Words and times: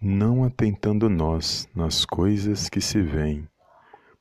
não 0.00 0.44
atentando 0.44 1.08
nós 1.08 1.68
nas 1.74 2.04
coisas 2.04 2.68
que 2.68 2.80
se 2.80 3.00
veem, 3.00 3.48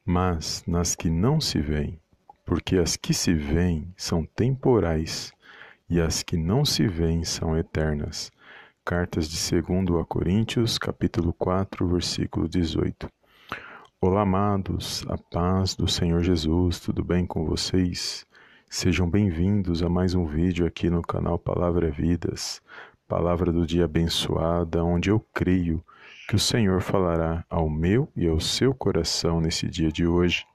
mas 0.05 0.63
nas 0.65 0.95
que 0.95 1.09
não 1.09 1.41
se 1.41 1.59
veem, 1.59 1.99
porque 2.45 2.77
as 2.77 2.95
que 2.95 3.13
se 3.13 3.33
veem 3.33 3.93
são 3.97 4.25
temporais 4.25 5.33
e 5.89 5.99
as 5.99 6.23
que 6.23 6.37
não 6.37 6.63
se 6.63 6.87
veem 6.87 7.23
são 7.23 7.57
eternas. 7.57 8.31
Cartas 8.85 9.27
de 9.27 9.61
2 9.61 9.99
a 9.99 10.05
Coríntios, 10.05 10.77
capítulo 10.77 11.33
4, 11.33 11.87
versículo 11.87 12.47
18. 12.47 13.09
Olá, 13.99 14.21
amados, 14.21 15.03
a 15.09 15.17
paz 15.17 15.75
do 15.75 15.87
Senhor 15.87 16.23
Jesus, 16.23 16.79
tudo 16.79 17.03
bem 17.03 17.25
com 17.25 17.45
vocês? 17.45 18.25
Sejam 18.69 19.09
bem-vindos 19.09 19.83
a 19.83 19.89
mais 19.89 20.15
um 20.15 20.25
vídeo 20.25 20.65
aqui 20.65 20.89
no 20.89 21.01
canal 21.01 21.37
Palavra 21.39 21.89
Vidas, 21.89 22.61
palavra 23.07 23.51
do 23.51 23.65
dia 23.65 23.85
abençoada, 23.85 24.83
onde 24.83 25.09
eu 25.09 25.19
creio 25.33 25.83
que 26.27 26.35
o 26.35 26.39
Senhor 26.39 26.81
falará 26.81 27.45
ao 27.49 27.69
meu 27.69 28.09
e 28.15 28.27
ao 28.27 28.39
seu 28.39 28.73
coração 28.73 29.39
nesse 29.39 29.67
dia 29.67 29.91
de 29.91 30.07
hoje. 30.07 30.45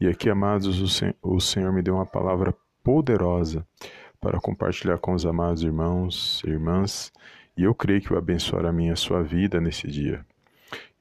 E 0.00 0.06
aqui, 0.06 0.28
amados, 0.28 1.02
o 1.22 1.40
Senhor 1.40 1.72
me 1.72 1.82
deu 1.82 1.94
uma 1.94 2.06
palavra 2.06 2.54
poderosa 2.82 3.66
para 4.20 4.40
compartilhar 4.40 4.98
com 4.98 5.14
os 5.14 5.24
amados 5.24 5.62
irmãos 5.62 6.42
e 6.44 6.50
irmãs, 6.50 7.12
e 7.56 7.64
eu 7.64 7.74
creio 7.74 8.00
que 8.00 8.10
vai 8.10 8.18
abençoar 8.18 8.66
a 8.66 8.72
minha 8.72 8.92
a 8.92 8.96
sua 8.96 9.22
vida 9.22 9.60
nesse 9.60 9.86
dia. 9.86 10.24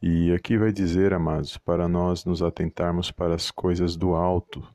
E 0.02 0.32
aqui 0.34 0.58
vai 0.58 0.72
dizer, 0.72 1.14
amados, 1.14 1.58
para 1.58 1.88
nós 1.88 2.24
nos 2.24 2.42
atentarmos 2.42 3.12
para 3.12 3.36
as 3.36 3.52
coisas 3.52 3.98
do 3.98 4.14
alto, 4.16 4.66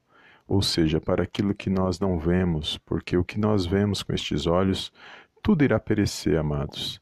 ou 0.47 0.61
seja, 0.61 1.01
para 1.01 1.23
aquilo 1.23 1.55
que 1.55 1.71
nós 1.71 1.99
não 1.99 2.19
vemos, 2.19 2.77
porque 2.85 3.17
o 3.17 3.25
que 3.25 3.41
nós 3.41 3.65
vemos 3.65 4.03
com 4.03 4.13
estes 4.13 4.47
olhos 4.47 4.93
tudo 5.45 5.63
irá 5.63 5.79
perecer, 5.79 6.39
amados. 6.39 6.99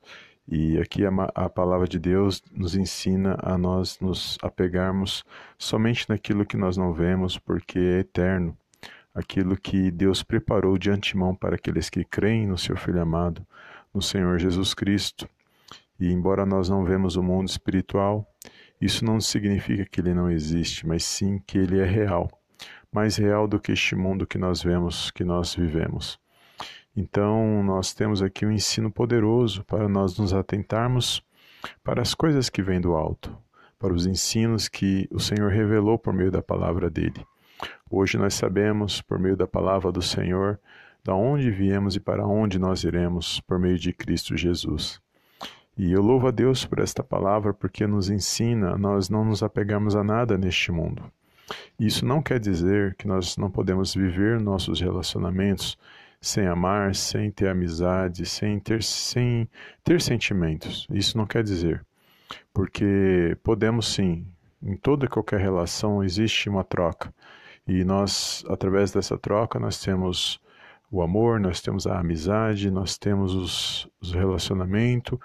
E 0.49 0.77
aqui 0.77 1.05
a, 1.07 1.49
palavra 1.49 1.87
de 1.87 1.97
Deus 1.97 2.43
nos 2.51 2.75
ensina 2.75 3.39
a 3.41 3.57
nós 3.57 4.01
nos 4.01 4.37
apegarmos 4.43 5.23
somente 5.57 6.09
naquilo 6.09 6.45
que 6.45 6.57
nós 6.57 6.77
não 6.77 6.93
vemos, 6.93 7.39
porque 7.39 7.79
é 7.79 7.99
eterno, 8.01 8.59
aquilo 9.15 9.57
que 9.57 9.93
Deus 9.93 10.25
preparou 10.25 10.77
de 10.77 10.91
antemão 10.91 11.37
para 11.37 11.55
aqueles 11.55 11.89
que 11.89 12.05
creem 12.05 12.49
no 12.49 12.59
seu 12.59 12.77
Filho 12.77 13.01
amado, 13.01 13.47
no 13.95 14.03
Senhor 14.03 14.41
Jesus 14.41 14.75
Cristo. 14.75 15.29
E 16.01 16.11
embora 16.11 16.45
nós 16.45 16.69
não 16.69 16.85
vemos 16.85 17.15
o 17.15 17.23
mundo 17.23 17.49
espiritual, 17.49 18.27
isso 18.81 19.05
não 19.05 19.21
significa 19.21 19.87
que 19.87 20.01
ele 20.01 20.13
não 20.13 20.29
existe, 20.29 20.85
mas 20.85 21.05
sim 21.05 21.41
que 21.47 21.59
ele 21.59 21.79
é 21.79 21.87
real, 21.87 22.29
mais 22.91 23.17
real 23.17 23.47
do 23.47 23.61
que 23.61 23.71
este 23.71 23.95
mundo 23.95 24.27
que 24.27 24.37
nós 24.37 24.65
vemos, 24.65 25.13
que 25.13 25.23
nós 25.23 25.55
vivemos. 25.55 26.21
Então, 26.97 27.63
nós 27.63 27.95
temos 27.95 28.23
aqui 28.23 28.45
um 28.45 28.53
ensino 28.53 28.91
poderoso 28.91 29.65
para 29.65 29.89
nós 29.89 30.19
nos 30.19 30.35
atentarmos 30.35 31.23
para 31.83 32.03
as 32.03 32.15
coisas 32.15 32.51
que 32.51 32.63
vêm 32.63 32.81
do 32.81 32.95
alto, 32.95 33.35
para 33.79 33.95
os 33.95 34.07
ensinos 34.07 34.69
que 34.69 35.09
o 35.11 35.19
Senhor 35.19 35.51
revelou 35.51 35.99
por 35.99 36.13
meio 36.13 36.31
da 36.31 36.43
palavra 36.43 36.91
dele. 36.91 37.27
Hoje 37.91 38.19
nós 38.19 38.35
sabemos, 38.35 39.01
por 39.01 39.19
meio 39.19 39.37
da 39.37 39.47
palavra 39.47 39.91
do 39.91 40.03
Senhor, 40.03 40.59
da 41.05 41.15
onde 41.15 41.51
viemos 41.51 41.97
e 41.97 42.01
para 42.01 42.27
onde 42.27 42.59
nós 42.59 42.85
iremos 42.85 43.41
por 43.41 43.59
meio 43.59 43.79
de 43.79 43.93
Cristo 43.93 44.37
Jesus. 44.37 45.01
E 45.77 45.91
eu 45.91 46.03
louvo 46.03 46.29
a 46.29 46.31
Deus 46.31 46.67
por 46.67 46.79
esta 46.79 47.03
palavra 47.03 47.55
porque 47.55 47.87
nos 47.87 48.11
ensina 48.11 48.73
a 48.73 48.79
nós 48.79 49.09
não 49.09 49.25
nos 49.25 49.43
apegarmos 49.43 49.97
a 49.97 50.05
nada 50.05 50.37
neste 50.37 50.71
mundo. 50.71 51.03
Isso 51.79 52.05
não 52.05 52.23
quer 52.23 52.39
dizer 52.39 52.95
que 52.97 53.09
nós 53.09 53.37
não 53.37 53.51
podemos 53.51 53.95
viver 53.95 54.41
nossos 54.41 54.81
relacionamentos 54.81 55.79
sem 56.23 56.47
amar, 56.47 56.95
sem 56.95 57.33
ter 57.33 57.49
amizade, 57.49 58.25
sem 58.25 58.61
ter, 58.61 58.81
sem 58.81 59.49
ter 59.83 60.01
sentimentos. 60.01 60.87
Isso 60.89 61.19
não 61.19 61.27
quer 61.27 61.43
dizer. 61.43 61.85
Porque 62.55 63.37
podemos 63.43 63.93
sim, 63.93 64.25
em 64.63 64.77
toda 64.77 65.07
e 65.07 65.09
qualquer 65.09 65.41
relação 65.41 66.03
existe 66.05 66.49
uma 66.49 66.63
troca. 66.63 67.13
E 67.67 67.83
nós, 67.83 68.45
através 68.49 68.93
dessa 68.93 69.19
troca, 69.19 69.59
nós 69.59 69.81
temos 69.81 70.41
o 70.93 71.03
amor, 71.03 71.41
nós 71.41 71.61
temos 71.61 71.89
a 71.89 71.99
amizade, 71.99 72.71
nós 72.71 72.97
temos 72.97 73.35
os, 73.35 73.89
os 74.01 74.13
relacionamentos. 74.13 75.19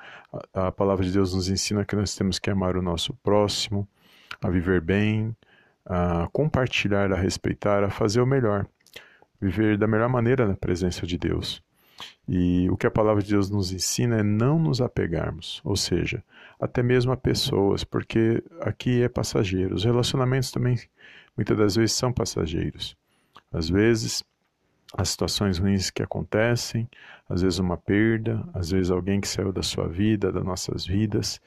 A, 0.54 0.68
a 0.68 0.72
palavra 0.72 1.06
de 1.06 1.12
Deus 1.12 1.32
nos 1.36 1.48
ensina 1.48 1.86
que 1.86 1.96
nós 1.96 2.16
temos 2.16 2.40
que 2.40 2.50
amar 2.50 2.76
o 2.76 2.82
nosso 2.82 3.14
próximo, 3.22 3.88
a 4.42 4.50
viver 4.50 4.82
bem, 4.82 5.36
a 5.86 6.28
compartilhar, 6.34 7.12
a 7.14 7.16
respeitar, 7.16 7.84
a 7.84 7.90
fazer 7.92 8.20
o 8.20 8.26
melhor 8.26 8.66
viver 9.40 9.78
da 9.78 9.88
melhor 9.88 10.10
maneira 10.10 10.48
na 10.48 10.56
presença 10.56 11.06
de 11.06 11.18
Deus. 11.18 11.62
E 12.28 12.70
o 12.70 12.78
que 12.78 12.86
a 12.86 12.92
palavra 12.92 13.24
de 13.24 13.30
Deus 13.30 13.50
nos 13.50 13.72
ensina 13.72 14.18
é 14.18 14.24
não 14.24 14.60
nos 14.60 14.82
apegarmos, 14.82 15.62
ou 15.64 15.76
seja, 15.76 16.24
até 16.60 16.84
mesmo 16.84 17.12
a 17.12 17.18
pessoas, 17.18 17.84
porque 17.84 18.44
aqui 18.62 19.02
é 19.02 19.10
passageiro. 19.10 19.76
Os 19.76 19.84
relacionamentos 19.84 20.52
também 20.52 20.78
muitas 21.36 21.58
das 21.58 21.76
vezes 21.76 21.94
são 21.94 22.12
passageiros. 22.12 22.98
Às 23.52 23.70
vezes, 23.70 24.24
as 24.96 25.10
situações 25.10 25.58
ruins 25.58 25.90
que 25.90 26.04
acontecem, 26.04 26.90
às 27.30 27.42
vezes 27.42 27.60
uma 27.60 27.78
perda, 27.78 28.44
às 28.54 28.72
vezes 28.72 28.92
alguém 28.92 29.22
que 29.22 29.28
saiu 29.28 29.52
da 29.52 29.64
sua 29.64 29.88
vida, 29.88 30.32
das 30.32 30.44
nossas 30.44 30.86
vidas, 30.86 31.42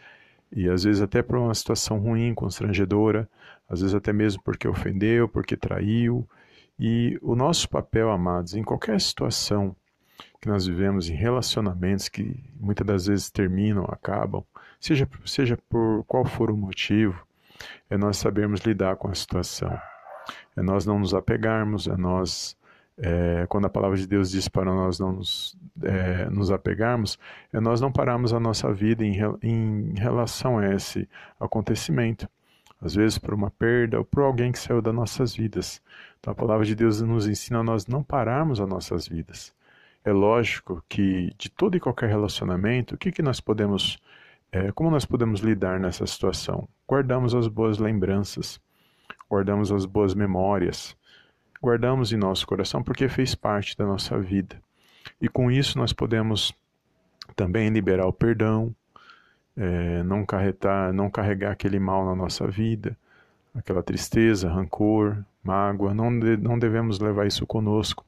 e 0.52 0.68
às 0.68 0.84
vezes 0.84 1.02
até 1.02 1.22
por 1.22 1.36
uma 1.36 1.54
situação 1.54 1.98
ruim, 1.98 2.34
constrangedora, 2.34 3.28
às 3.68 3.80
vezes 3.80 3.94
até 3.94 4.12
mesmo 4.12 4.42
porque 4.42 4.66
ofendeu, 4.66 5.28
porque 5.28 5.56
traiu, 5.56 6.26
e 6.82 7.18
o 7.20 7.36
nosso 7.36 7.68
papel, 7.68 8.10
amados, 8.10 8.54
em 8.54 8.62
qualquer 8.62 8.98
situação 8.98 9.76
que 10.40 10.48
nós 10.48 10.66
vivemos, 10.66 11.10
em 11.10 11.14
relacionamentos 11.14 12.08
que 12.08 12.42
muitas 12.58 12.86
das 12.86 13.06
vezes 13.06 13.30
terminam, 13.30 13.84
acabam, 13.84 14.42
seja, 14.80 15.06
seja 15.26 15.58
por 15.68 16.02
qual 16.04 16.24
for 16.24 16.50
o 16.50 16.56
motivo, 16.56 17.22
é 17.90 17.98
nós 17.98 18.16
sabermos 18.16 18.60
lidar 18.60 18.96
com 18.96 19.08
a 19.08 19.14
situação. 19.14 19.78
É 20.56 20.62
nós 20.62 20.86
não 20.86 20.98
nos 20.98 21.12
apegarmos, 21.12 21.86
é 21.86 21.94
nós, 21.98 22.56
é, 22.96 23.44
quando 23.46 23.66
a 23.66 23.70
palavra 23.70 23.98
de 23.98 24.06
Deus 24.06 24.30
diz 24.30 24.48
para 24.48 24.72
nós 24.72 24.98
não 24.98 25.12
nos, 25.12 25.58
é, 25.82 26.30
nos 26.30 26.50
apegarmos, 26.50 27.18
é 27.52 27.60
nós 27.60 27.82
não 27.82 27.92
pararmos 27.92 28.32
a 28.32 28.40
nossa 28.40 28.72
vida 28.72 29.04
em, 29.04 29.18
em 29.42 29.94
relação 29.98 30.56
a 30.56 30.74
esse 30.74 31.06
acontecimento 31.38 32.26
às 32.80 32.94
vezes 32.94 33.18
por 33.18 33.34
uma 33.34 33.50
perda 33.50 33.98
ou 33.98 34.04
por 34.04 34.22
alguém 34.22 34.52
que 34.52 34.58
saiu 34.58 34.80
das 34.80 34.94
nossas 34.94 35.34
vidas. 35.34 35.82
Então 36.18 36.32
a 36.32 36.34
palavra 36.34 36.64
de 36.64 36.74
Deus 36.74 37.00
nos 37.00 37.26
ensina 37.26 37.60
a 37.60 37.62
nós 37.62 37.86
não 37.86 38.02
pararmos 38.02 38.60
as 38.60 38.68
nossas 38.68 39.06
vidas. 39.06 39.54
É 40.04 40.12
lógico 40.12 40.82
que 40.88 41.32
de 41.36 41.50
todo 41.50 41.76
e 41.76 41.80
qualquer 41.80 42.08
relacionamento, 42.08 42.94
o 42.94 42.98
que, 42.98 43.12
que 43.12 43.22
nós 43.22 43.38
podemos, 43.40 43.98
é, 44.50 44.72
como 44.72 44.90
nós 44.90 45.04
podemos 45.04 45.40
lidar 45.40 45.78
nessa 45.78 46.06
situação? 46.06 46.66
Guardamos 46.88 47.34
as 47.34 47.46
boas 47.46 47.78
lembranças, 47.78 48.58
guardamos 49.28 49.70
as 49.70 49.84
boas 49.84 50.14
memórias, 50.14 50.96
guardamos 51.62 52.12
em 52.12 52.16
nosso 52.16 52.46
coração 52.46 52.82
porque 52.82 53.08
fez 53.08 53.34
parte 53.34 53.76
da 53.76 53.84
nossa 53.84 54.18
vida. 54.18 54.60
E 55.20 55.28
com 55.28 55.50
isso 55.50 55.78
nós 55.78 55.92
podemos 55.92 56.54
também 57.36 57.68
liberar 57.68 58.06
o 58.06 58.12
perdão, 58.12 58.74
é, 59.60 60.02
não, 60.02 60.24
carregar, 60.24 60.90
não 60.90 61.10
carregar 61.10 61.52
aquele 61.52 61.78
mal 61.78 62.06
na 62.06 62.14
nossa 62.14 62.48
vida, 62.48 62.96
aquela 63.54 63.82
tristeza, 63.82 64.48
rancor, 64.48 65.18
mágoa, 65.44 65.92
não, 65.92 66.18
de, 66.18 66.38
não 66.38 66.58
devemos 66.58 66.98
levar 66.98 67.26
isso 67.26 67.46
conosco. 67.46 68.02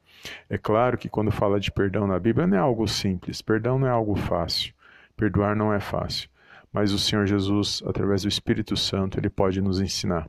É 0.49 0.57
claro 0.57 0.97
que 0.97 1.07
quando 1.07 1.31
fala 1.31 1.59
de 1.59 1.71
perdão 1.71 2.07
na 2.07 2.17
Bíblia 2.17 2.47
não 2.47 2.57
é 2.57 2.59
algo 2.59 2.87
simples, 2.87 3.39
perdão 3.39 3.77
não 3.77 3.87
é 3.87 3.91
algo 3.91 4.15
fácil, 4.15 4.73
perdoar 5.15 5.55
não 5.55 5.71
é 5.71 5.79
fácil, 5.79 6.27
mas 6.71 6.91
o 6.91 6.97
Senhor 6.97 7.27
Jesus, 7.27 7.83
através 7.85 8.23
do 8.23 8.29
Espírito 8.29 8.75
Santo, 8.75 9.19
ele 9.19 9.29
pode 9.29 9.61
nos 9.61 9.79
ensinar 9.79 10.27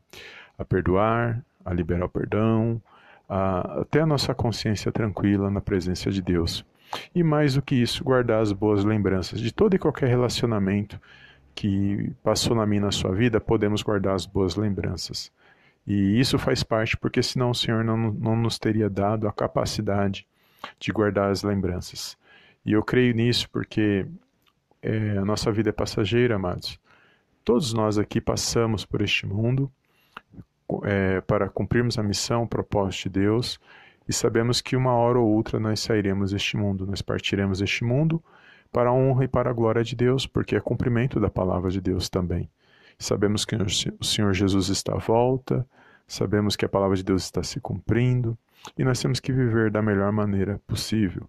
a 0.58 0.64
perdoar, 0.64 1.42
a 1.64 1.72
liberar 1.72 2.04
o 2.04 2.08
perdão, 2.08 2.82
a, 3.26 3.80
até 3.80 4.02
a 4.02 4.06
nossa 4.06 4.34
consciência 4.34 4.92
tranquila 4.92 5.50
na 5.50 5.62
presença 5.62 6.10
de 6.10 6.20
Deus. 6.20 6.66
E 7.14 7.22
mais 7.22 7.54
do 7.54 7.62
que 7.62 7.74
isso, 7.74 8.04
guardar 8.04 8.42
as 8.42 8.52
boas 8.52 8.84
lembranças 8.84 9.40
de 9.40 9.52
todo 9.52 9.74
e 9.74 9.78
qualquer 9.78 10.08
relacionamento 10.08 11.00
que 11.54 12.12
passou 12.22 12.56
na 12.56 12.66
minha 12.66 12.82
na 12.82 12.90
sua 12.90 13.14
vida, 13.14 13.40
podemos 13.40 13.82
guardar 13.82 14.14
as 14.14 14.26
boas 14.26 14.56
lembranças. 14.56 15.30
E 15.86 16.18
isso 16.18 16.38
faz 16.38 16.62
parte 16.62 16.96
porque 16.96 17.22
senão 17.22 17.50
o 17.50 17.54
Senhor 17.54 17.84
não, 17.84 17.96
não 17.96 18.36
nos 18.36 18.58
teria 18.58 18.88
dado 18.88 19.28
a 19.28 19.32
capacidade 19.32 20.26
de 20.78 20.92
guardar 20.92 21.30
as 21.30 21.42
lembranças. 21.42 22.16
E 22.64 22.72
eu 22.72 22.82
creio 22.82 23.14
nisso 23.14 23.48
porque 23.50 24.06
é, 24.82 25.18
a 25.18 25.24
nossa 25.24 25.52
vida 25.52 25.68
é 25.68 25.72
passageira, 25.72 26.36
amados. 26.36 26.78
Todos 27.44 27.72
nós 27.74 27.98
aqui 27.98 28.20
passamos 28.20 28.84
por 28.86 29.02
este 29.02 29.26
mundo 29.26 29.70
é, 30.84 31.20
para 31.20 31.48
cumprirmos 31.48 31.98
a 31.98 32.02
missão, 32.02 32.44
o 32.44 32.48
propósito 32.48 33.04
de 33.04 33.20
Deus 33.20 33.60
e 34.08 34.12
sabemos 34.12 34.60
que 34.60 34.76
uma 34.76 34.92
hora 34.92 35.18
ou 35.18 35.28
outra 35.28 35.58
nós 35.58 35.80
sairemos 35.80 36.30
deste 36.32 36.56
mundo, 36.56 36.86
nós 36.86 37.02
partiremos 37.02 37.58
deste 37.58 37.84
mundo 37.84 38.22
para 38.72 38.90
a 38.90 38.92
honra 38.92 39.24
e 39.24 39.28
para 39.28 39.50
a 39.50 39.52
glória 39.52 39.84
de 39.84 39.94
Deus, 39.94 40.26
porque 40.26 40.56
é 40.56 40.60
cumprimento 40.60 41.20
da 41.20 41.30
palavra 41.30 41.70
de 41.70 41.80
Deus 41.80 42.08
também. 42.08 42.50
Sabemos 42.98 43.44
que 43.44 43.56
o 43.56 44.04
Senhor 44.04 44.32
Jesus 44.32 44.68
está 44.68 44.94
à 44.94 44.98
volta, 44.98 45.66
sabemos 46.06 46.56
que 46.56 46.64
a 46.64 46.68
palavra 46.68 46.96
de 46.96 47.04
Deus 47.04 47.22
está 47.22 47.42
se 47.42 47.60
cumprindo, 47.60 48.36
e 48.78 48.84
nós 48.84 49.00
temos 49.00 49.20
que 49.20 49.32
viver 49.32 49.70
da 49.70 49.82
melhor 49.82 50.10
maneira 50.10 50.60
possível. 50.66 51.28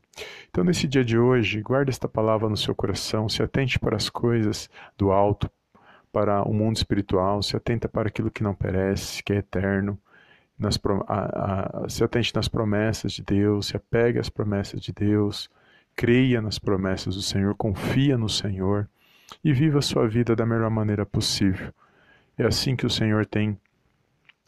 Então, 0.50 0.63
nesse 0.63 0.88
dia 0.88 1.04
de 1.04 1.18
hoje, 1.18 1.62
guarde 1.62 1.92
esta 1.92 2.07
palavra 2.07 2.50
no 2.50 2.57
seu 2.57 2.74
coração, 2.74 3.27
se 3.27 3.44
atente 3.44 3.77
para 3.77 3.95
as 3.95 4.10
coisas 4.10 4.69
do 4.98 5.12
alto, 5.12 5.50
para 6.12 6.44
o 6.44 6.54
mundo 6.54 6.77
espiritual, 6.77 7.44
se 7.44 7.57
atenta 7.57 7.89
para 7.89 8.07
aquilo 8.07 8.31
que 8.31 8.42
não 8.42 8.56
perece, 8.56 9.22
que 9.22 9.33
é 9.33 9.38
eterno, 9.38 10.00
nas, 10.57 10.80
a, 11.07 11.84
a, 11.84 11.90
se 11.90 12.04
atente 12.04 12.34
nas 12.34 12.48
promessas 12.48 13.12
de 13.12 13.24
Deus, 13.24 13.68
se 13.68 13.78
apegue 13.78 14.19
às 14.19 14.30
promessas 14.30 14.81
de 14.81 14.92
Deus, 14.92 15.50
creia 15.96 16.42
nas 16.42 16.60
promessas 16.60 17.16
do 17.16 17.22
Senhor, 17.22 17.56
confia 17.56 18.18
no 18.18 18.30
Senhor 18.30 18.90
e 19.44 19.54
viva 19.54 19.80
a 19.80 19.81
sua 19.81 20.07
vida 20.07 20.36
da 20.36 20.46
melhor 20.46 20.69
maneira 20.69 21.06
possível. 21.06 21.74
É 22.38 22.46
assim 22.46 22.75
que 22.75 22.86
o 22.86 22.90
Senhor 22.90 23.25
tem 23.25 23.57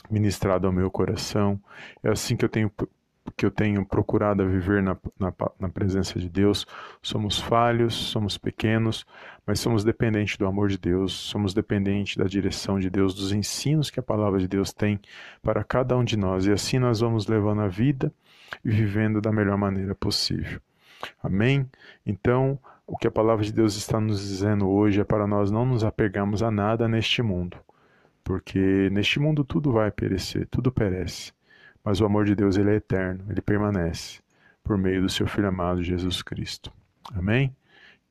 ministrado 0.10 0.68
ao 0.68 0.74
meu 0.74 0.90
coração. 0.90 1.60
É 2.04 2.10
assim 2.10 2.36
que 2.36 2.46
eu 2.46 2.50
tenho 2.50 2.72
que 3.36 3.46
eu 3.46 3.52
tenho 3.52 3.86
procurado 3.86 4.48
viver 4.48 4.82
na, 4.82 4.98
na, 5.20 5.34
na, 5.60 5.70
presença 5.70 6.20
de 6.20 6.30
Deus. 6.30 6.66
Somos 7.02 7.40
falhos, 7.40 7.94
somos 7.94 8.38
pequenos, 8.38 9.06
mas 9.46 9.60
somos 9.60 9.84
dependentes 9.84 10.38
do 10.38 10.46
amor 10.46 10.70
de 10.70 10.78
Deus, 10.78 11.14
somos 11.14 11.54
dependentes 11.54 12.18
da 12.18 12.26
direção 12.26 12.80
de 12.80 12.90
Deus, 12.90 13.14
dos 13.14 13.32
ensinos 13.32 13.90
que 13.90 14.00
a 14.00 14.04
palavra 14.04 14.40
de 14.40 14.48
Deus 14.48 14.72
tem 14.72 15.00
para 15.42 15.64
cada 15.64 15.98
um 15.98 16.04
de 16.04 16.18
nós. 16.18 16.46
E 16.46 16.52
assim 16.52 16.80
nós 16.80 17.00
vamos 17.00 17.28
levando 17.28 17.62
a 17.62 17.68
vida 17.68 18.14
e 18.64 18.70
vivendo 18.70 19.20
da 19.22 19.32
melhor 19.32 19.58
maneira 19.58 19.94
possível. 19.94 20.60
Amém? 21.22 21.70
Então, 22.06 22.58
o 22.86 22.98
que 22.98 23.08
a 23.08 23.12
palavra 23.12 23.44
de 23.44 23.54
Deus 23.54 23.76
está 23.76 24.00
nos 24.00 24.22
dizendo 24.22 24.68
hoje 24.70 25.02
é 25.02 25.04
para 25.04 25.28
nós 25.28 25.52
não 25.52 25.66
nos 25.66 25.84
apegarmos 25.84 26.42
a 26.42 26.50
nada 26.50 26.88
neste 26.88 27.22
mundo 27.22 27.58
porque 28.28 28.90
neste 28.92 29.22
mundo 29.22 29.46
tudo 29.46 29.72
vai 29.72 29.90
perecer, 29.90 30.46
tudo 30.52 30.70
perece, 30.70 31.32
mas 31.84 32.02
o 32.02 32.06
amor 32.06 32.26
de 32.26 32.36
Deus 32.36 32.58
ele 32.58 32.72
é 32.72 32.76
eterno, 32.76 33.26
ele 33.30 33.42
permanece 33.42 34.20
por 34.64 34.78
meio 34.78 35.02
do 35.02 35.10
seu 35.10 35.26
Filho 35.28 35.48
amado 35.48 35.82
Jesus 35.82 36.22
Cristo. 36.22 36.72
Amém? 37.16 37.56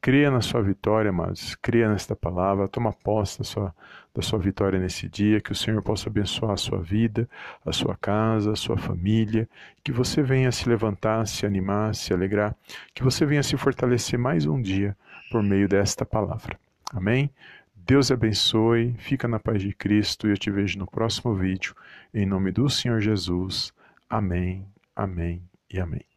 Creia 0.00 0.30
na 0.30 0.40
sua 0.40 0.62
vitória, 0.62 1.10
amados. 1.10 1.56
Creia 1.56 1.88
nesta 1.88 2.14
palavra. 2.14 2.68
Toma 2.68 2.92
posse 2.92 3.38
da 3.38 3.44
sua, 3.44 3.74
da 4.14 4.22
sua 4.22 4.38
vitória 4.38 4.78
nesse 4.78 5.08
dia. 5.08 5.40
Que 5.40 5.52
o 5.52 5.54
Senhor 5.54 5.82
possa 5.82 6.08
abençoar 6.08 6.52
a 6.52 6.56
sua 6.56 6.78
vida, 6.78 7.28
a 7.64 7.72
sua 7.72 7.96
casa, 7.96 8.52
a 8.52 8.56
sua 8.56 8.76
família. 8.76 9.48
Que 9.82 9.90
você 9.90 10.22
venha 10.22 10.52
se 10.52 10.68
levantar, 10.68 11.26
se 11.26 11.44
animar, 11.44 11.94
se 11.94 12.14
alegrar. 12.14 12.54
Que 12.94 13.02
você 13.02 13.26
venha 13.26 13.42
se 13.42 13.56
fortalecer 13.56 14.18
mais 14.18 14.46
um 14.46 14.62
dia 14.62 14.96
por 15.30 15.42
meio 15.42 15.68
desta 15.68 16.06
palavra. 16.06 16.58
Amém? 16.94 17.30
Deus 17.86 18.10
abençoe, 18.10 18.96
fica 18.98 19.28
na 19.28 19.38
paz 19.38 19.62
de 19.62 19.72
Cristo 19.72 20.26
e 20.26 20.30
eu 20.30 20.36
te 20.36 20.50
vejo 20.50 20.76
no 20.76 20.88
próximo 20.88 21.36
vídeo. 21.36 21.72
Em 22.12 22.26
nome 22.26 22.50
do 22.50 22.68
Senhor 22.68 23.00
Jesus. 23.00 23.72
Amém, 24.10 24.66
amém 24.96 25.40
e 25.70 25.78
amém. 25.78 26.15